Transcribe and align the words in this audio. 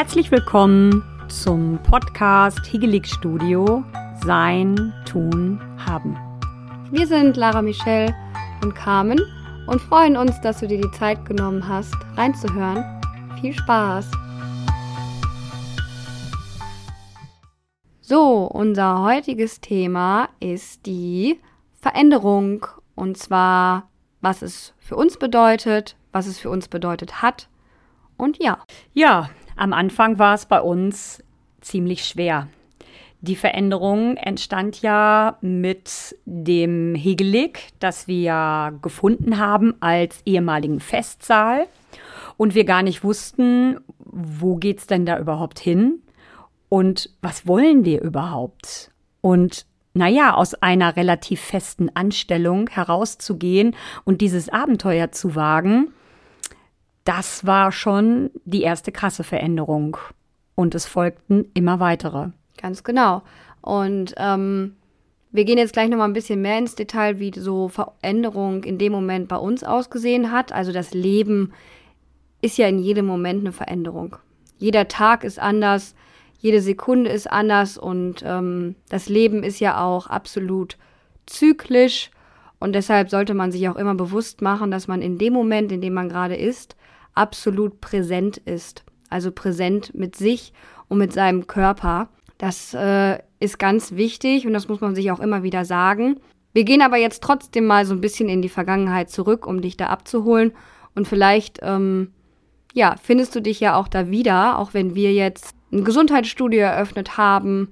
Herzlich 0.00 0.30
willkommen 0.30 1.04
zum 1.28 1.78
Podcast 1.82 2.64
Higelig 2.64 3.06
Studio 3.06 3.84
Sein, 4.24 4.94
Tun, 5.04 5.60
Haben. 5.76 6.16
Wir 6.90 7.06
sind 7.06 7.36
Lara 7.36 7.60
Michelle 7.60 8.16
und 8.62 8.74
Carmen 8.74 9.20
und 9.66 9.78
freuen 9.78 10.16
uns, 10.16 10.40
dass 10.40 10.60
du 10.60 10.68
dir 10.68 10.80
die 10.80 10.90
Zeit 10.92 11.26
genommen 11.26 11.68
hast, 11.68 11.94
reinzuhören. 12.16 12.82
Viel 13.42 13.52
Spaß! 13.52 14.10
So, 18.00 18.46
unser 18.46 19.02
heutiges 19.02 19.60
Thema 19.60 20.30
ist 20.40 20.86
die 20.86 21.40
Veränderung 21.78 22.64
und 22.94 23.18
zwar, 23.18 23.90
was 24.22 24.40
es 24.40 24.72
für 24.78 24.96
uns 24.96 25.18
bedeutet, 25.18 25.94
was 26.10 26.26
es 26.26 26.38
für 26.38 26.48
uns 26.48 26.68
bedeutet 26.68 27.20
hat 27.20 27.50
und 28.20 28.42
ja. 28.42 28.58
Ja, 28.92 29.30
am 29.60 29.74
Anfang 29.74 30.18
war 30.18 30.34
es 30.34 30.46
bei 30.46 30.60
uns 30.60 31.22
ziemlich 31.60 32.06
schwer. 32.06 32.48
Die 33.20 33.36
Veränderung 33.36 34.16
entstand 34.16 34.80
ja 34.80 35.36
mit 35.42 36.16
dem 36.24 36.94
Hegelig, 36.94 37.68
das 37.78 38.08
wir 38.08 38.72
gefunden 38.80 39.36
haben 39.36 39.74
als 39.80 40.22
ehemaligen 40.24 40.80
Festsaal. 40.80 41.66
Und 42.38 42.54
wir 42.54 42.64
gar 42.64 42.82
nicht 42.82 43.04
wussten, 43.04 43.80
wo 43.98 44.56
geht's 44.56 44.86
denn 44.86 45.04
da 45.04 45.18
überhaupt 45.18 45.58
hin? 45.58 46.00
Und 46.70 47.10
was 47.20 47.46
wollen 47.46 47.84
wir 47.84 48.00
überhaupt? 48.00 48.90
Und 49.20 49.66
naja, 49.92 50.32
aus 50.32 50.54
einer 50.54 50.96
relativ 50.96 51.42
festen 51.42 51.94
Anstellung 51.94 52.70
herauszugehen 52.70 53.76
und 54.04 54.22
dieses 54.22 54.48
Abenteuer 54.48 55.12
zu 55.12 55.34
wagen, 55.34 55.92
das 57.04 57.46
war 57.46 57.72
schon 57.72 58.30
die 58.44 58.62
erste 58.62 58.92
krasse 58.92 59.24
Veränderung. 59.24 59.96
Und 60.54 60.74
es 60.74 60.86
folgten 60.86 61.46
immer 61.54 61.80
weitere. 61.80 62.28
Ganz 62.60 62.84
genau. 62.84 63.22
Und 63.62 64.14
ähm, 64.18 64.76
wir 65.32 65.44
gehen 65.44 65.58
jetzt 65.58 65.72
gleich 65.72 65.88
noch 65.88 65.96
mal 65.98 66.04
ein 66.04 66.12
bisschen 66.12 66.42
mehr 66.42 66.58
ins 66.58 66.74
Detail, 66.74 67.18
wie 67.18 67.32
so 67.34 67.68
Veränderung 67.68 68.64
in 68.64 68.78
dem 68.78 68.92
Moment 68.92 69.28
bei 69.28 69.36
uns 69.36 69.64
ausgesehen 69.64 70.32
hat. 70.32 70.52
Also 70.52 70.72
das 70.72 70.92
Leben 70.92 71.52
ist 72.42 72.58
ja 72.58 72.68
in 72.68 72.78
jedem 72.78 73.06
Moment 73.06 73.40
eine 73.40 73.52
Veränderung. 73.52 74.16
Jeder 74.58 74.88
Tag 74.88 75.24
ist 75.24 75.38
anders, 75.38 75.94
jede 76.38 76.60
Sekunde 76.60 77.10
ist 77.10 77.30
anders 77.30 77.78
und 77.78 78.22
ähm, 78.24 78.74
das 78.88 79.08
Leben 79.08 79.42
ist 79.42 79.60
ja 79.60 79.82
auch 79.82 80.06
absolut 80.06 80.76
zyklisch 81.26 82.10
und 82.58 82.74
deshalb 82.74 83.10
sollte 83.10 83.34
man 83.34 83.52
sich 83.52 83.68
auch 83.68 83.76
immer 83.76 83.94
bewusst 83.94 84.42
machen, 84.42 84.70
dass 84.70 84.88
man 84.88 85.00
in 85.02 85.18
dem 85.18 85.32
Moment, 85.32 85.70
in 85.72 85.80
dem 85.80 85.94
man 85.94 86.08
gerade 86.08 86.36
ist, 86.36 86.76
absolut 87.14 87.80
präsent 87.80 88.36
ist. 88.38 88.84
Also 89.08 89.32
präsent 89.32 89.94
mit 89.94 90.16
sich 90.16 90.52
und 90.88 90.98
mit 90.98 91.12
seinem 91.12 91.46
Körper. 91.46 92.08
Das 92.38 92.74
äh, 92.74 93.18
ist 93.40 93.58
ganz 93.58 93.92
wichtig 93.92 94.46
und 94.46 94.52
das 94.52 94.68
muss 94.68 94.80
man 94.80 94.94
sich 94.94 95.10
auch 95.10 95.20
immer 95.20 95.42
wieder 95.42 95.64
sagen. 95.64 96.20
Wir 96.52 96.64
gehen 96.64 96.82
aber 96.82 96.96
jetzt 96.96 97.22
trotzdem 97.22 97.66
mal 97.66 97.86
so 97.86 97.94
ein 97.94 98.00
bisschen 98.00 98.28
in 98.28 98.42
die 98.42 98.48
Vergangenheit 98.48 99.10
zurück, 99.10 99.46
um 99.46 99.60
dich 99.60 99.76
da 99.76 99.86
abzuholen. 99.86 100.52
Und 100.94 101.06
vielleicht, 101.06 101.58
ähm, 101.62 102.12
ja, 102.74 102.96
findest 103.02 103.34
du 103.34 103.40
dich 103.40 103.60
ja 103.60 103.76
auch 103.76 103.88
da 103.88 104.10
wieder, 104.10 104.58
auch 104.58 104.74
wenn 104.74 104.94
wir 104.94 105.12
jetzt 105.12 105.54
ein 105.72 105.84
Gesundheitsstudio 105.84 106.60
eröffnet 106.60 107.16
haben, 107.16 107.70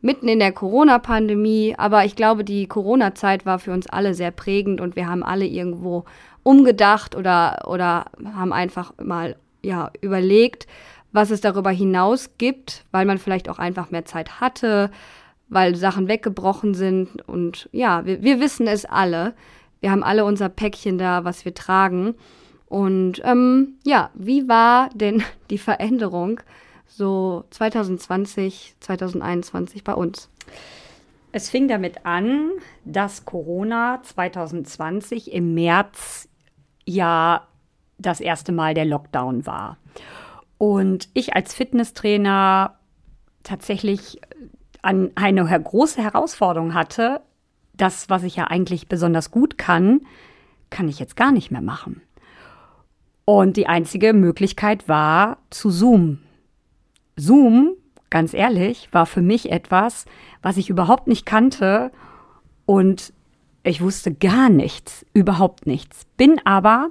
mitten 0.00 0.28
in 0.28 0.38
der 0.38 0.52
Corona-Pandemie. 0.52 1.74
Aber 1.76 2.04
ich 2.04 2.16
glaube, 2.16 2.44
die 2.44 2.66
Corona-Zeit 2.66 3.44
war 3.44 3.58
für 3.58 3.72
uns 3.72 3.86
alle 3.86 4.14
sehr 4.14 4.30
prägend 4.30 4.80
und 4.80 4.96
wir 4.96 5.06
haben 5.06 5.22
alle 5.22 5.46
irgendwo 5.46 6.04
umgedacht 6.44 7.16
oder, 7.16 7.64
oder 7.66 8.06
haben 8.24 8.52
einfach 8.52 8.92
mal 9.02 9.36
ja, 9.62 9.90
überlegt, 10.00 10.68
was 11.10 11.30
es 11.30 11.40
darüber 11.40 11.70
hinaus 11.70 12.30
gibt, 12.38 12.84
weil 12.92 13.06
man 13.06 13.18
vielleicht 13.18 13.48
auch 13.48 13.58
einfach 13.58 13.90
mehr 13.90 14.04
Zeit 14.04 14.40
hatte, 14.40 14.90
weil 15.48 15.74
Sachen 15.74 16.06
weggebrochen 16.06 16.74
sind. 16.74 17.26
Und 17.26 17.68
ja, 17.72 18.04
wir, 18.04 18.22
wir 18.22 18.40
wissen 18.40 18.66
es 18.66 18.84
alle. 18.84 19.34
Wir 19.80 19.90
haben 19.90 20.02
alle 20.02 20.24
unser 20.24 20.48
Päckchen 20.48 20.98
da, 20.98 21.24
was 21.24 21.44
wir 21.44 21.54
tragen. 21.54 22.14
Und 22.66 23.20
ähm, 23.24 23.74
ja, 23.84 24.10
wie 24.14 24.48
war 24.48 24.90
denn 24.94 25.22
die 25.50 25.58
Veränderung 25.58 26.40
so 26.86 27.44
2020, 27.50 28.76
2021 28.80 29.84
bei 29.84 29.94
uns? 29.94 30.28
Es 31.32 31.50
fing 31.50 31.66
damit 31.68 32.06
an, 32.06 32.50
dass 32.84 33.24
Corona 33.24 34.00
2020 34.02 35.32
im 35.32 35.54
März 35.54 36.28
ja 36.86 37.46
das 37.98 38.20
erste 38.20 38.52
Mal 38.52 38.74
der 38.74 38.84
Lockdown 38.84 39.46
war. 39.46 39.78
Und 40.58 41.08
ich 41.14 41.34
als 41.34 41.54
Fitnesstrainer 41.54 42.76
tatsächlich 43.42 44.20
an 44.82 45.10
eine 45.14 45.44
große 45.44 46.02
Herausforderung 46.02 46.74
hatte, 46.74 47.22
das, 47.74 48.08
was 48.10 48.22
ich 48.22 48.36
ja 48.36 48.44
eigentlich 48.44 48.88
besonders 48.88 49.30
gut 49.30 49.58
kann, 49.58 50.02
kann 50.70 50.88
ich 50.88 50.98
jetzt 50.98 51.16
gar 51.16 51.32
nicht 51.32 51.50
mehr 51.50 51.60
machen. 51.60 52.02
Und 53.24 53.56
die 53.56 53.66
einzige 53.66 54.12
Möglichkeit 54.12 54.88
war 54.88 55.38
zu 55.50 55.70
Zoom. 55.70 56.18
Zoom, 57.16 57.74
ganz 58.10 58.34
ehrlich, 58.34 58.88
war 58.92 59.06
für 59.06 59.22
mich 59.22 59.50
etwas, 59.50 60.04
was 60.42 60.56
ich 60.56 60.68
überhaupt 60.68 61.06
nicht 61.06 61.24
kannte 61.24 61.90
und 62.66 63.12
ich 63.64 63.80
wusste 63.80 64.12
gar 64.12 64.48
nichts, 64.48 65.04
überhaupt 65.14 65.66
nichts. 65.66 66.04
Bin 66.16 66.40
aber 66.44 66.90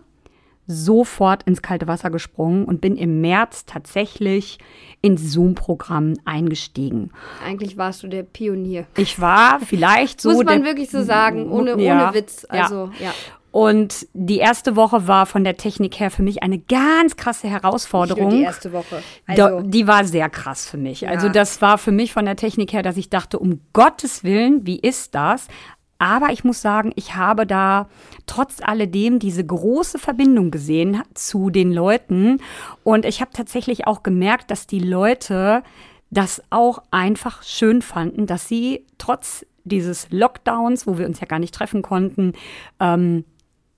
sofort 0.66 1.44
ins 1.44 1.62
kalte 1.62 1.88
Wasser 1.88 2.10
gesprungen 2.10 2.66
und 2.66 2.82
bin 2.82 2.96
im 2.96 3.22
März 3.22 3.66
tatsächlich 3.66 4.60
ins 5.02 5.34
Zoom-Programm 5.34 6.14
eingestiegen. 6.26 7.12
Eigentlich 7.46 7.78
warst 7.78 8.04
du 8.04 8.08
der 8.08 8.24
Pionier. 8.24 8.86
Ich 8.96 9.20
war 9.20 9.60
vielleicht 9.66 10.22
so. 10.22 10.32
Muss 10.32 10.46
man 10.46 10.64
wirklich 10.64 10.90
so 10.90 11.04
sagen, 11.04 11.52
ohne, 11.52 11.80
ja, 11.82 12.06
ohne 12.06 12.14
Witz. 12.14 12.46
Also, 12.50 12.92
ja. 13.00 13.08
ja. 13.08 13.14
Und 13.52 14.08
die 14.14 14.38
erste 14.38 14.76
Woche 14.76 15.08
war 15.08 15.28
von 15.28 15.44
der 15.44 15.58
Technik 15.58 16.00
her 16.00 16.10
für 16.10 16.24
mich 16.24 16.42
eine 16.42 16.58
ganz 16.58 17.18
krasse 17.18 17.48
Herausforderung. 17.48 18.32
die 18.32 18.42
erste 18.42 18.74
Woche. 18.74 19.04
Also, 19.28 19.62
die 19.62 19.86
war 19.86 20.06
sehr 20.06 20.28
krass 20.30 20.68
für 20.68 20.78
mich. 20.78 21.02
Ja. 21.02 21.10
Also 21.10 21.30
das 21.30 21.62
war 21.62 21.78
für 21.78 21.92
mich 21.92 22.14
von 22.14 22.26
der 22.26 22.36
Technik 22.36 22.74
her, 22.74 22.82
dass 22.82 22.98
ich 22.98 23.12
dachte, 23.12 23.38
um 23.38 23.62
Gottes 23.72 24.24
Willen, 24.24 24.66
wie 24.66 24.80
ist 24.80 25.14
das? 25.14 25.48
Aber 26.04 26.34
ich 26.34 26.44
muss 26.44 26.62
sagen, 26.62 26.92
ich 26.98 27.16
habe 27.16 27.48
da 27.48 27.88
trotz 28.26 28.58
alledem 28.62 29.20
diese 29.20 29.46
große 29.46 29.98
Verbindung 29.98 30.52
gesehen 30.52 31.02
zu 31.14 31.50
den 31.50 31.72
Leuten. 31.72 32.42
Und 32.84 33.06
ich 33.06 33.22
habe 33.22 33.32
tatsächlich 33.32 33.88
auch 33.88 34.04
gemerkt, 34.04 34.52
dass 34.52 34.68
die 34.68 34.82
Leute 34.82 35.64
das 36.10 36.44
auch 36.50 36.84
einfach 36.92 37.42
schön 37.42 37.82
fanden, 37.82 38.28
dass 38.28 38.50
sie 38.50 38.86
trotz 38.98 39.46
dieses 39.64 40.12
Lockdowns, 40.12 40.86
wo 40.88 40.98
wir 40.98 41.06
uns 41.06 41.22
ja 41.22 41.26
gar 41.26 41.40
nicht 41.40 41.56
treffen 41.56 41.82
konnten, 41.82 42.34
ähm, 42.82 43.24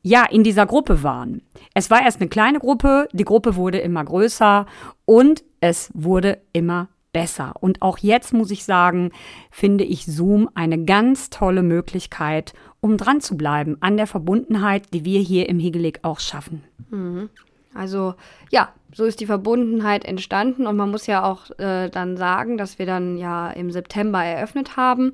ja, 0.02 0.26
in 0.26 0.44
dieser 0.44 0.66
Gruppe 0.66 1.04
waren. 1.04 1.44
Es 1.76 1.92
war 1.92 2.02
erst 2.02 2.22
eine 2.22 2.30
kleine 2.30 2.58
Gruppe, 2.58 3.08
die 3.14 3.24
Gruppe 3.24 3.56
wurde 3.56 3.78
immer 3.78 4.04
größer 4.04 4.66
und 5.06 5.44
es 5.60 5.92
wurde 5.94 6.40
immer 6.54 6.88
besser. 7.16 7.54
Und 7.62 7.82
auch 7.82 7.98
jetzt 8.00 8.34
muss 8.34 8.52
ich 8.52 8.66
sagen, 8.66 9.12
finde 9.50 9.86
ich 9.86 10.06
Zoom 10.06 10.50
eine 10.54 10.84
ganz 10.84 11.30
tolle 11.30 11.64
Möglichkeit, 11.64 12.54
um 12.82 12.98
dran 12.98 13.22
zu 13.22 13.38
bleiben 13.38 13.78
an 13.80 13.96
der 13.96 14.06
Verbundenheit, 14.06 14.94
die 14.94 15.06
wir 15.06 15.22
hier 15.22 15.48
im 15.48 15.58
Hegelig 15.58 16.00
auch 16.04 16.20
schaffen. 16.20 16.66
Mhm. 16.90 17.30
Also 17.74 18.16
ja, 18.52 18.68
so 18.94 19.06
ist 19.06 19.22
die 19.22 19.28
Verbundenheit 19.28 20.04
entstanden 20.04 20.68
und 20.68 20.76
man 20.76 20.92
muss 20.92 21.08
ja 21.08 21.24
auch 21.24 21.50
äh, 21.58 21.90
dann 21.90 22.18
sagen, 22.18 22.58
dass 22.58 22.80
wir 22.80 22.86
dann 22.86 23.18
ja 23.18 23.50
im 23.50 23.72
September 23.72 24.22
eröffnet 24.22 24.76
haben. 24.76 25.14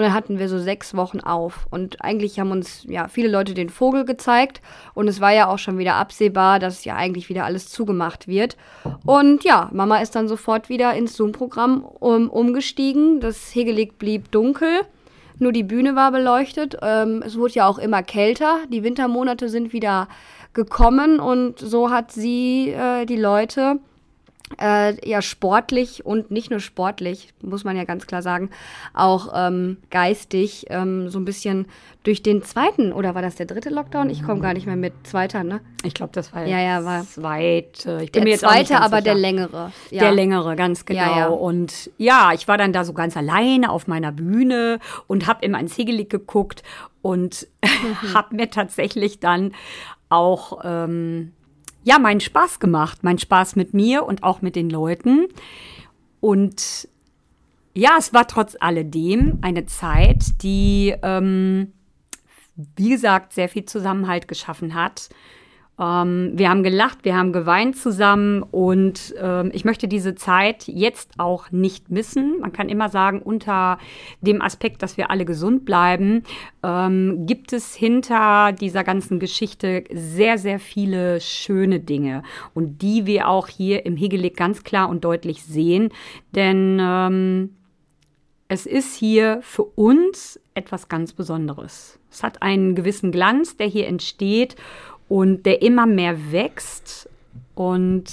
Und 0.00 0.04
dann 0.04 0.14
hatten 0.14 0.38
wir 0.38 0.48
so 0.48 0.58
sechs 0.58 0.96
Wochen 0.96 1.20
auf. 1.20 1.66
Und 1.68 2.02
eigentlich 2.02 2.40
haben 2.40 2.52
uns 2.52 2.86
ja 2.88 3.06
viele 3.08 3.28
Leute 3.28 3.52
den 3.52 3.68
Vogel 3.68 4.06
gezeigt. 4.06 4.62
Und 4.94 5.08
es 5.08 5.20
war 5.20 5.30
ja 5.30 5.46
auch 5.46 5.58
schon 5.58 5.76
wieder 5.76 5.96
absehbar, 5.96 6.58
dass 6.58 6.86
ja 6.86 6.96
eigentlich 6.96 7.28
wieder 7.28 7.44
alles 7.44 7.68
zugemacht 7.68 8.26
wird. 8.26 8.56
Und 9.04 9.44
ja, 9.44 9.68
Mama 9.74 9.98
ist 9.98 10.16
dann 10.16 10.26
sofort 10.26 10.70
wieder 10.70 10.94
ins 10.94 11.18
Zoom-Programm 11.18 11.84
um, 11.84 12.30
umgestiegen. 12.30 13.20
Das 13.20 13.54
Hegelig 13.54 13.98
blieb 13.98 14.30
dunkel. 14.30 14.86
Nur 15.38 15.52
die 15.52 15.64
Bühne 15.64 15.94
war 15.96 16.12
beleuchtet. 16.12 16.78
Ähm, 16.80 17.22
es 17.22 17.36
wurde 17.36 17.52
ja 17.52 17.66
auch 17.66 17.78
immer 17.78 18.02
kälter. 18.02 18.60
Die 18.72 18.82
Wintermonate 18.82 19.50
sind 19.50 19.74
wieder 19.74 20.08
gekommen 20.54 21.20
und 21.20 21.58
so 21.58 21.90
hat 21.90 22.10
sie 22.10 22.70
äh, 22.70 23.04
die 23.04 23.16
Leute 23.16 23.80
äh, 24.58 25.08
ja 25.08 25.22
sportlich 25.22 26.04
und 26.04 26.30
nicht 26.30 26.50
nur 26.50 26.60
sportlich, 26.60 27.32
muss 27.42 27.64
man 27.64 27.76
ja 27.76 27.84
ganz 27.84 28.06
klar 28.06 28.22
sagen, 28.22 28.50
auch 28.94 29.32
ähm, 29.34 29.78
geistig 29.90 30.66
ähm, 30.70 31.08
so 31.08 31.18
ein 31.18 31.24
bisschen 31.24 31.66
durch 32.02 32.22
den 32.22 32.42
zweiten, 32.42 32.92
oder 32.92 33.14
war 33.14 33.20
das 33.20 33.36
der 33.36 33.46
dritte 33.46 33.68
Lockdown? 33.68 34.08
Ich 34.08 34.22
komme 34.22 34.40
gar 34.40 34.54
nicht 34.54 34.66
mehr 34.66 34.76
mit 34.76 34.94
zweiter, 35.04 35.44
ne? 35.44 35.60
Ich 35.84 35.92
glaube, 35.92 36.12
das 36.14 36.32
war 36.34 36.46
ja, 36.46 36.58
ja, 36.58 36.84
war 36.84 37.04
zweite. 37.04 38.00
Ich 38.02 38.12
bin 38.12 38.24
der 38.24 38.38
zweite, 38.38 38.80
aber 38.80 39.02
der 39.02 39.14
längere. 39.14 39.70
Ja. 39.90 40.00
Der 40.00 40.12
längere, 40.12 40.56
ganz 40.56 40.86
genau. 40.86 41.00
Ja, 41.00 41.18
ja. 41.18 41.26
Und 41.28 41.90
ja, 41.98 42.32
ich 42.34 42.48
war 42.48 42.56
dann 42.56 42.72
da 42.72 42.84
so 42.84 42.94
ganz 42.94 43.16
alleine 43.16 43.70
auf 43.70 43.86
meiner 43.86 44.12
Bühne 44.12 44.78
und 45.06 45.26
habe 45.26 45.44
immer 45.44 45.60
ins 45.60 45.76
Hegelig 45.76 46.08
geguckt 46.08 46.62
und 47.02 47.46
mhm. 47.64 48.14
habe 48.14 48.34
mir 48.34 48.50
tatsächlich 48.50 49.20
dann 49.20 49.52
auch 50.08 50.60
ähm, 50.64 51.32
ja, 51.82 51.98
meinen 51.98 52.20
Spaß 52.20 52.60
gemacht. 52.60 52.98
Mein 53.02 53.18
Spaß 53.18 53.56
mit 53.56 53.74
mir 53.74 54.04
und 54.04 54.22
auch 54.22 54.42
mit 54.42 54.56
den 54.56 54.70
Leuten. 54.70 55.26
Und 56.20 56.88
ja, 57.74 57.96
es 57.98 58.12
war 58.12 58.26
trotz 58.26 58.56
alledem 58.58 59.38
eine 59.42 59.66
Zeit, 59.66 60.42
die, 60.42 60.94
ähm, 61.02 61.72
wie 62.76 62.90
gesagt, 62.90 63.32
sehr 63.32 63.48
viel 63.48 63.64
Zusammenhalt 63.64 64.28
geschaffen 64.28 64.74
hat 64.74 65.08
ähm, 65.80 66.32
wir 66.34 66.50
haben 66.50 66.62
gelacht, 66.62 66.98
wir 67.04 67.16
haben 67.16 67.32
geweint 67.32 67.76
zusammen 67.76 68.42
und 68.42 69.14
ähm, 69.18 69.50
ich 69.54 69.64
möchte 69.64 69.88
diese 69.88 70.14
Zeit 70.14 70.68
jetzt 70.68 71.12
auch 71.18 71.50
nicht 71.50 71.90
missen. 71.90 72.40
Man 72.40 72.52
kann 72.52 72.68
immer 72.68 72.90
sagen, 72.90 73.22
unter 73.22 73.78
dem 74.20 74.42
Aspekt, 74.42 74.82
dass 74.82 74.98
wir 74.98 75.10
alle 75.10 75.24
gesund 75.24 75.64
bleiben, 75.64 76.24
ähm, 76.62 77.26
gibt 77.26 77.54
es 77.54 77.74
hinter 77.74 78.52
dieser 78.52 78.84
ganzen 78.84 79.18
Geschichte 79.18 79.84
sehr, 79.90 80.36
sehr 80.36 80.60
viele 80.60 81.20
schöne 81.20 81.80
Dinge 81.80 82.22
und 82.52 82.82
die 82.82 83.06
wir 83.06 83.28
auch 83.28 83.48
hier 83.48 83.86
im 83.86 83.96
Hegelig 83.96 84.36
ganz 84.36 84.62
klar 84.64 84.90
und 84.90 85.04
deutlich 85.04 85.42
sehen, 85.42 85.90
denn 86.34 86.78
ähm, 86.80 87.56
es 88.48 88.66
ist 88.66 88.96
hier 88.96 89.38
für 89.42 89.62
uns 89.62 90.40
etwas 90.54 90.88
ganz 90.88 91.12
Besonderes. 91.12 92.00
Es 92.10 92.24
hat 92.24 92.42
einen 92.42 92.74
gewissen 92.74 93.12
Glanz, 93.12 93.56
der 93.56 93.68
hier 93.68 93.86
entsteht 93.86 94.56
und 95.10 95.44
der 95.44 95.60
immer 95.60 95.86
mehr 95.86 96.30
wächst. 96.30 97.08
Und 97.56 98.04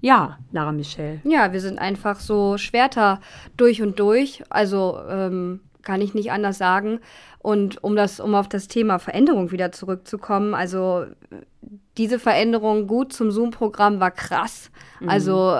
ja, 0.00 0.36
Lara 0.50 0.72
Michelle. 0.72 1.20
Ja, 1.22 1.52
wir 1.52 1.60
sind 1.60 1.78
einfach 1.78 2.18
so 2.18 2.58
Schwerter 2.58 3.20
durch 3.56 3.80
und 3.80 4.00
durch. 4.00 4.42
Also 4.50 4.98
ähm, 5.08 5.60
kann 5.82 6.00
ich 6.00 6.12
nicht 6.12 6.32
anders 6.32 6.58
sagen. 6.58 6.98
Und 7.38 7.84
um 7.84 7.94
das, 7.94 8.18
um 8.18 8.34
auf 8.34 8.48
das 8.48 8.66
Thema 8.66 8.98
Veränderung 8.98 9.52
wieder 9.52 9.70
zurückzukommen, 9.70 10.54
also 10.54 11.06
diese 11.96 12.18
Veränderung 12.18 12.86
gut 12.86 13.12
zum 13.12 13.30
Zoom-Programm 13.30 14.00
war 14.00 14.10
krass. 14.10 14.70
Mhm. 15.00 15.08
Also 15.08 15.56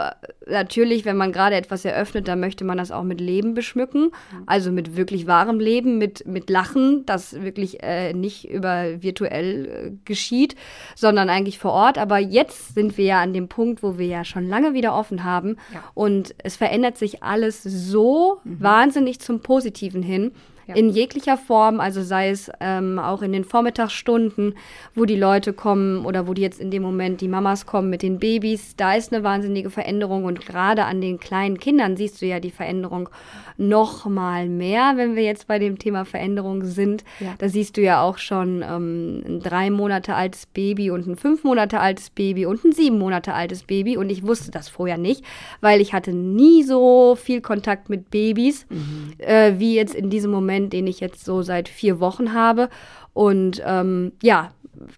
natürlich, 0.46 1.04
wenn 1.04 1.16
man 1.16 1.32
gerade 1.32 1.54
etwas 1.54 1.84
eröffnet, 1.84 2.26
dann 2.26 2.40
möchte 2.40 2.64
man 2.64 2.76
das 2.76 2.90
auch 2.90 3.04
mit 3.04 3.20
Leben 3.20 3.54
beschmücken. 3.54 4.10
Also 4.46 4.72
mit 4.72 4.96
wirklich 4.96 5.26
wahrem 5.26 5.60
Leben, 5.60 5.98
mit, 5.98 6.26
mit 6.26 6.50
Lachen, 6.50 7.06
das 7.06 7.40
wirklich 7.42 7.82
äh, 7.82 8.12
nicht 8.14 8.50
über 8.50 9.02
virtuell 9.02 9.66
äh, 9.66 9.92
geschieht, 10.04 10.56
sondern 10.96 11.30
eigentlich 11.30 11.58
vor 11.58 11.72
Ort. 11.72 11.98
Aber 11.98 12.18
jetzt 12.18 12.74
sind 12.74 12.98
wir 12.98 13.04
ja 13.04 13.22
an 13.22 13.32
dem 13.32 13.48
Punkt, 13.48 13.82
wo 13.82 13.98
wir 13.98 14.06
ja 14.06 14.24
schon 14.24 14.48
lange 14.48 14.74
wieder 14.74 14.94
offen 14.96 15.22
haben. 15.22 15.56
Ja. 15.72 15.84
Und 15.94 16.34
es 16.38 16.56
verändert 16.56 16.98
sich 16.98 17.22
alles 17.22 17.62
so 17.62 18.40
mhm. 18.42 18.60
wahnsinnig 18.60 19.20
zum 19.20 19.40
Positiven 19.40 20.02
hin 20.02 20.32
ja. 20.66 20.74
in 20.74 20.90
jeglicher 20.90 21.36
Form, 21.36 21.80
also 21.80 22.02
sei 22.02 22.30
es 22.30 22.50
ähm, 22.60 22.98
auch 22.98 23.22
in 23.22 23.32
den 23.32 23.44
Vormittagsstunden, 23.44 24.54
wo 24.94 25.04
die 25.04 25.16
Leute 25.16 25.52
kommen 25.52 26.04
oder 26.04 26.26
wo 26.26 26.34
die 26.34 26.42
jetzt 26.42 26.60
in 26.60 26.70
dem 26.70 26.82
Moment 26.82 27.20
die 27.20 27.28
Mamas 27.28 27.66
kommen 27.66 27.90
mit 27.90 28.02
den 28.02 28.18
Babys, 28.18 28.76
da 28.76 28.94
ist 28.94 29.12
eine 29.12 29.24
wahnsinnige 29.24 29.70
Veränderung 29.70 30.24
und 30.24 30.44
gerade 30.46 30.84
an 30.84 31.00
den 31.00 31.18
kleinen 31.18 31.58
Kindern 31.58 31.96
siehst 31.96 32.20
du 32.22 32.26
ja 32.26 32.40
die 32.40 32.50
Veränderung 32.50 33.08
noch 33.56 34.06
mal 34.06 34.48
mehr, 34.48 34.94
wenn 34.96 35.14
wir 35.14 35.22
jetzt 35.22 35.46
bei 35.46 35.58
dem 35.58 35.78
Thema 35.78 36.04
Veränderung 36.04 36.64
sind. 36.64 37.04
Ja. 37.20 37.34
Da 37.38 37.48
siehst 37.48 37.76
du 37.76 37.82
ja 37.82 38.02
auch 38.02 38.18
schon 38.18 38.64
ähm, 38.68 39.22
ein 39.26 39.40
drei 39.40 39.70
Monate 39.70 40.14
altes 40.14 40.46
Baby 40.46 40.90
und 40.90 41.06
ein 41.06 41.16
fünf 41.16 41.44
Monate 41.44 41.78
altes 41.80 42.10
Baby 42.10 42.46
und 42.46 42.64
ein 42.64 42.72
sieben 42.72 42.98
Monate 42.98 43.34
altes 43.34 43.62
Baby 43.62 43.96
und 43.96 44.10
ich 44.10 44.26
wusste 44.26 44.50
das 44.50 44.68
vorher 44.68 44.98
nicht, 44.98 45.24
weil 45.60 45.80
ich 45.80 45.92
hatte 45.92 46.12
nie 46.12 46.62
so 46.62 47.16
viel 47.16 47.40
Kontakt 47.40 47.88
mit 47.88 48.10
Babys 48.10 48.66
mhm. 48.68 49.12
äh, 49.18 49.58
wie 49.58 49.76
jetzt 49.76 49.94
in 49.94 50.10
diesem 50.10 50.30
Moment 50.30 50.53
Moment, 50.54 50.72
den 50.72 50.86
ich 50.86 51.00
jetzt 51.00 51.24
so 51.24 51.42
seit 51.42 51.68
vier 51.68 52.00
Wochen 52.00 52.32
habe. 52.32 52.68
Und 53.12 53.62
ähm, 53.64 54.12
ja, 54.22 54.52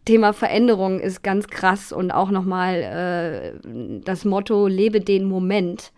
Thema 0.05 0.33
Veränderung 0.33 1.01
ist 1.01 1.23
ganz 1.23 1.49
krass 1.49 1.93
und 1.93 2.11
auch 2.11 2.31
nochmal 2.31 3.55
äh, 3.65 4.01
das 4.05 4.25
Motto, 4.25 4.67
lebe 4.67 5.01
den 5.01 5.25
Moment. 5.25 5.93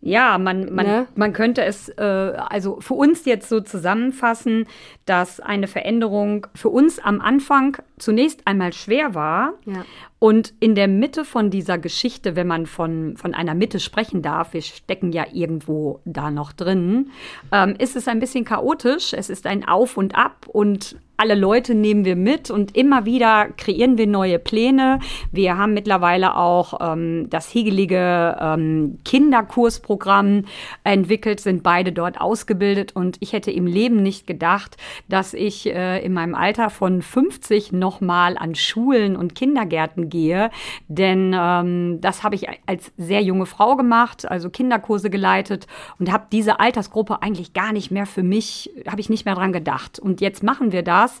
Ja, 0.00 0.38
man, 0.38 0.72
man, 0.72 0.86
ne? 0.86 1.06
man 1.16 1.32
könnte 1.32 1.64
es 1.64 1.88
äh, 1.88 2.02
also 2.02 2.80
für 2.80 2.94
uns 2.94 3.24
jetzt 3.24 3.48
so 3.48 3.60
zusammenfassen, 3.60 4.66
dass 5.04 5.40
eine 5.40 5.66
Veränderung 5.66 6.46
für 6.54 6.68
uns 6.68 7.00
am 7.00 7.20
Anfang 7.20 7.78
zunächst 7.98 8.46
einmal 8.46 8.72
schwer 8.72 9.14
war. 9.14 9.54
Ja. 9.64 9.84
Und 10.18 10.54
in 10.60 10.74
der 10.74 10.88
Mitte 10.88 11.24
von 11.24 11.50
dieser 11.50 11.76
Geschichte, 11.78 12.36
wenn 12.36 12.46
man 12.46 12.66
von, 12.66 13.16
von 13.16 13.34
einer 13.34 13.54
Mitte 13.54 13.80
sprechen 13.80 14.22
darf, 14.22 14.54
wir 14.54 14.62
stecken 14.62 15.12
ja 15.12 15.26
irgendwo 15.32 16.00
da 16.04 16.30
noch 16.30 16.52
drin, 16.52 17.10
ähm, 17.52 17.74
ist 17.78 17.96
es 17.96 18.08
ein 18.08 18.18
bisschen 18.18 18.44
chaotisch. 18.44 19.12
Es 19.12 19.28
ist 19.28 19.46
ein 19.46 19.68
Auf 19.68 19.96
und 19.96 20.16
Ab 20.16 20.46
und 20.48 20.96
alle 21.16 21.34
Leute 21.34 21.74
nehmen 21.74 22.04
wir 22.04 22.16
mit 22.16 22.50
und 22.50 22.76
immer 22.76 23.06
wieder 23.06 23.48
kreieren 23.56 23.96
wir 23.96 24.06
neue 24.06 24.38
Pläne. 24.38 24.98
Wir 25.32 25.56
haben 25.56 25.72
mittlerweile 25.72 26.36
auch 26.36 26.74
ähm, 26.80 27.28
das 27.30 27.52
hegelige 27.52 28.36
ähm, 28.38 28.98
Kinderkursprogramm 29.04 30.44
entwickelt, 30.84 31.40
sind 31.40 31.62
beide 31.62 31.92
dort 31.92 32.20
ausgebildet 32.20 32.94
und 32.94 33.16
ich 33.20 33.32
hätte 33.32 33.50
im 33.50 33.66
Leben 33.66 34.02
nicht 34.02 34.26
gedacht, 34.26 34.76
dass 35.08 35.32
ich 35.32 35.66
äh, 35.66 36.04
in 36.04 36.12
meinem 36.12 36.34
Alter 36.34 36.68
von 36.68 37.00
50 37.00 37.72
nochmal 37.72 38.36
an 38.36 38.54
Schulen 38.54 39.16
und 39.16 39.34
Kindergärten 39.34 40.05
gehe, 40.08 40.50
denn 40.88 41.34
ähm, 41.38 42.00
das 42.00 42.22
habe 42.22 42.34
ich 42.34 42.46
als 42.66 42.92
sehr 42.96 43.22
junge 43.22 43.46
Frau 43.46 43.76
gemacht, 43.76 44.28
also 44.30 44.50
Kinderkurse 44.50 45.10
geleitet 45.10 45.66
und 45.98 46.12
habe 46.12 46.26
diese 46.32 46.60
Altersgruppe 46.60 47.22
eigentlich 47.22 47.52
gar 47.52 47.72
nicht 47.72 47.90
mehr 47.90 48.06
für 48.06 48.22
mich, 48.22 48.70
habe 48.88 49.00
ich 49.00 49.08
nicht 49.08 49.24
mehr 49.24 49.34
dran 49.34 49.52
gedacht. 49.52 49.98
Und 49.98 50.20
jetzt 50.20 50.42
machen 50.42 50.72
wir 50.72 50.82
das. 50.82 51.18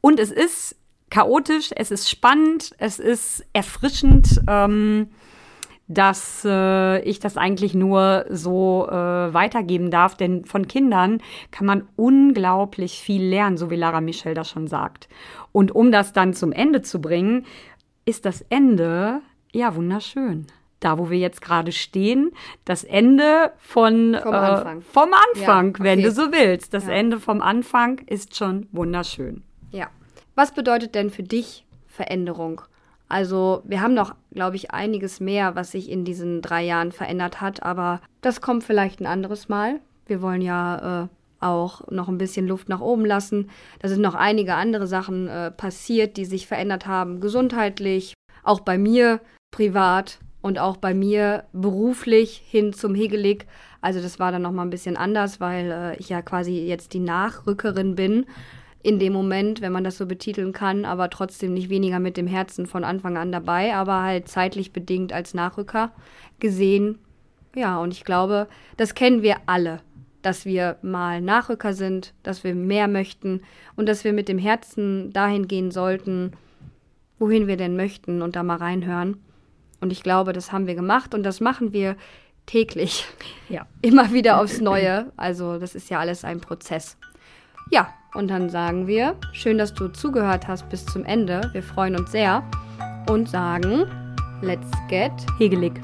Und 0.00 0.18
es 0.18 0.30
ist 0.30 0.76
chaotisch, 1.10 1.70
es 1.74 1.90
ist 1.90 2.08
spannend, 2.08 2.72
es 2.78 2.98
ist 2.98 3.44
erfrischend, 3.52 4.40
ähm, 4.48 5.08
dass 5.88 6.44
äh, 6.44 7.02
ich 7.02 7.18
das 7.18 7.36
eigentlich 7.36 7.74
nur 7.74 8.24
so 8.30 8.86
äh, 8.88 8.94
weitergeben 8.94 9.90
darf. 9.90 10.16
Denn 10.16 10.44
von 10.44 10.68
Kindern 10.68 11.20
kann 11.50 11.66
man 11.66 11.88
unglaublich 11.96 13.00
viel 13.00 13.24
lernen, 13.24 13.56
so 13.56 13.70
wie 13.70 13.76
Lara 13.76 14.00
Michel 14.00 14.34
das 14.34 14.48
schon 14.48 14.68
sagt. 14.68 15.08
Und 15.50 15.74
um 15.74 15.90
das 15.90 16.12
dann 16.12 16.32
zum 16.32 16.52
Ende 16.52 16.82
zu 16.82 17.00
bringen, 17.00 17.44
ist 18.04 18.24
das 18.24 18.42
Ende 18.48 19.20
ja 19.52 19.74
wunderschön 19.74 20.46
da 20.80 20.98
wo 20.98 21.10
wir 21.10 21.18
jetzt 21.18 21.42
gerade 21.42 21.72
stehen, 21.72 22.32
das 22.64 22.84
Ende 22.84 23.52
von 23.58 24.18
vom 24.20 24.32
äh, 24.32 24.36
Anfang, 24.36 24.82
vom 24.82 25.10
Anfang 25.34 25.66
ja, 25.66 25.70
okay. 25.70 25.84
wenn 25.84 26.02
du 26.02 26.10
so 26.10 26.32
willst. 26.32 26.74
Das 26.74 26.86
ja. 26.86 26.92
Ende 26.92 27.20
vom 27.20 27.42
Anfang 27.42 27.98
ist 28.06 28.36
schon 28.36 28.66
wunderschön. 28.72 29.44
Ja. 29.70 29.88
Was 30.34 30.52
bedeutet 30.52 30.94
denn 30.94 31.10
für 31.10 31.22
dich 31.22 31.66
Veränderung? 31.86 32.62
Also 33.08 33.62
wir 33.64 33.82
haben 33.82 33.94
noch, 33.94 34.14
glaube 34.32 34.56
ich, 34.56 34.70
einiges 34.70 35.20
mehr, 35.20 35.54
was 35.54 35.72
sich 35.72 35.90
in 35.90 36.04
diesen 36.04 36.42
drei 36.42 36.62
Jahren 36.62 36.92
verändert 36.92 37.40
hat, 37.40 37.62
aber 37.62 38.00
das 38.22 38.40
kommt 38.40 38.64
vielleicht 38.64 39.00
ein 39.00 39.06
anderes 39.06 39.48
Mal. 39.48 39.80
Wir 40.06 40.22
wollen 40.22 40.42
ja 40.42 41.04
äh, 41.04 41.08
auch 41.40 41.90
noch 41.90 42.08
ein 42.08 42.18
bisschen 42.18 42.46
Luft 42.46 42.68
nach 42.68 42.80
oben 42.80 43.04
lassen. 43.04 43.50
Da 43.80 43.88
sind 43.88 44.02
noch 44.02 44.14
einige 44.14 44.54
andere 44.54 44.86
Sachen 44.86 45.28
äh, 45.28 45.50
passiert, 45.50 46.16
die 46.16 46.24
sich 46.24 46.46
verändert 46.46 46.86
haben, 46.86 47.20
gesundheitlich, 47.20 48.14
auch 48.42 48.60
bei 48.60 48.78
mir 48.78 49.20
privat 49.50 50.18
und 50.42 50.58
auch 50.58 50.76
bei 50.76 50.94
mir 50.94 51.44
beruflich 51.52 52.42
hin 52.46 52.72
zum 52.72 52.94
Hegelig. 52.94 53.46
Also 53.80 54.00
das 54.00 54.18
war 54.18 54.32
dann 54.32 54.42
noch 54.42 54.52
mal 54.52 54.62
ein 54.62 54.70
bisschen 54.70 54.96
anders, 54.96 55.40
weil 55.40 55.70
äh, 55.70 55.96
ich 55.96 56.08
ja 56.08 56.22
quasi 56.22 56.60
jetzt 56.60 56.92
die 56.92 57.00
Nachrückerin 57.00 57.94
bin 57.94 58.26
in 58.82 58.98
dem 58.98 59.12
Moment, 59.12 59.60
wenn 59.60 59.72
man 59.72 59.84
das 59.84 59.98
so 59.98 60.06
betiteln 60.06 60.52
kann, 60.52 60.84
aber 60.84 61.10
trotzdem 61.10 61.52
nicht 61.52 61.68
weniger 61.68 61.98
mit 61.98 62.16
dem 62.16 62.26
Herzen 62.26 62.66
von 62.66 62.84
Anfang 62.84 63.18
an 63.18 63.30
dabei, 63.30 63.74
aber 63.74 64.02
halt 64.02 64.28
zeitlich 64.28 64.72
bedingt 64.72 65.12
als 65.12 65.34
Nachrücker 65.34 65.92
gesehen. 66.38 66.98
Ja, 67.54 67.78
und 67.78 67.92
ich 67.92 68.04
glaube, 68.04 68.48
das 68.76 68.94
kennen 68.94 69.22
wir 69.22 69.36
alle, 69.46 69.80
dass 70.22 70.44
wir 70.44 70.76
mal 70.82 71.20
Nachrücker 71.20 71.72
sind, 71.72 72.12
dass 72.22 72.44
wir 72.44 72.54
mehr 72.54 72.88
möchten 72.88 73.42
und 73.76 73.88
dass 73.88 74.04
wir 74.04 74.12
mit 74.12 74.28
dem 74.28 74.38
Herzen 74.38 75.12
dahin 75.12 75.48
gehen 75.48 75.70
sollten, 75.70 76.32
wohin 77.18 77.46
wir 77.46 77.56
denn 77.56 77.76
möchten 77.76 78.22
und 78.22 78.36
da 78.36 78.42
mal 78.42 78.56
reinhören. 78.56 79.18
Und 79.80 79.92
ich 79.92 80.02
glaube, 80.02 80.32
das 80.32 80.52
haben 80.52 80.66
wir 80.66 80.74
gemacht 80.74 81.14
und 81.14 81.22
das 81.22 81.40
machen 81.40 81.72
wir 81.72 81.96
täglich. 82.46 83.06
Ja. 83.48 83.66
Immer 83.82 84.12
wieder 84.12 84.40
aufs 84.40 84.60
Neue. 84.60 85.12
Also 85.16 85.58
das 85.58 85.74
ist 85.74 85.90
ja 85.90 86.00
alles 86.00 86.24
ein 86.24 86.40
Prozess. 86.40 86.96
Ja, 87.70 87.92
und 88.14 88.28
dann 88.28 88.50
sagen 88.50 88.86
wir, 88.86 89.16
schön, 89.32 89.58
dass 89.58 89.72
du 89.72 89.88
zugehört 89.88 90.48
hast 90.48 90.68
bis 90.68 90.84
zum 90.86 91.04
Ende. 91.04 91.48
Wir 91.52 91.62
freuen 91.62 91.96
uns 91.96 92.10
sehr 92.10 92.42
und 93.08 93.28
sagen, 93.28 93.86
let's 94.42 94.70
get 94.88 95.12
hegelig. 95.38 95.80